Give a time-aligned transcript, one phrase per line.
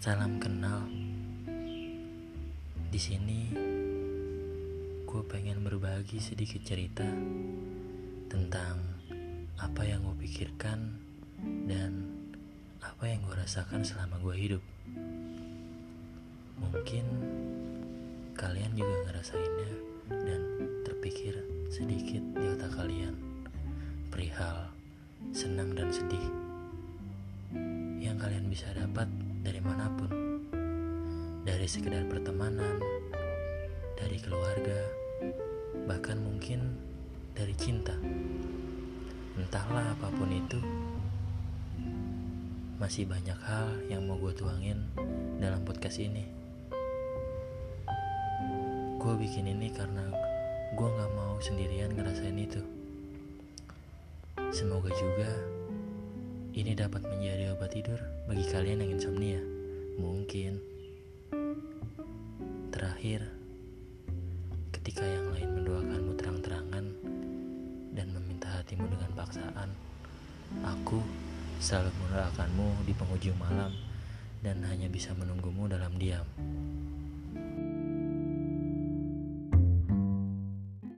[0.00, 0.88] Salam kenal.
[2.88, 3.52] Di sini
[5.04, 7.04] gue pengen berbagi sedikit cerita
[8.32, 8.80] tentang
[9.60, 10.96] apa yang gue pikirkan
[11.68, 12.16] dan
[12.80, 14.64] apa yang gue rasakan selama gue hidup.
[16.64, 17.04] Mungkin
[18.40, 19.72] kalian juga ngerasainnya
[20.16, 20.40] dan
[20.88, 23.20] terpikir sedikit di otak kalian
[24.08, 24.64] perihal
[25.36, 26.39] senang dan sedih
[28.20, 29.08] kalian bisa dapat
[29.40, 30.12] dari mana pun.
[31.40, 32.76] Dari sekedar pertemanan
[33.96, 34.76] dari keluarga
[35.88, 36.76] bahkan mungkin
[37.32, 37.96] dari cinta.
[39.40, 40.60] Entahlah apa pun itu
[42.76, 44.84] masih banyak hal yang mau gue tuangin
[45.40, 46.28] dalam podcast ini.
[49.00, 50.04] Gue bikin ini karena
[50.76, 52.60] gue gak mau sendirian ngerasain itu.
[54.52, 55.59] Semoga juga
[56.60, 57.96] ini dapat menjadi obat tidur
[58.28, 59.40] bagi kalian yang insomnia.
[59.96, 60.60] Mungkin
[62.68, 63.24] terakhir,
[64.68, 66.84] ketika yang lain mendoakanmu terang-terangan
[67.96, 69.72] dan meminta hatimu dengan paksaan,
[70.60, 71.00] aku
[71.64, 73.72] selalu mendoakanmu di penghujung malam
[74.44, 76.28] dan hanya bisa menunggumu dalam diam.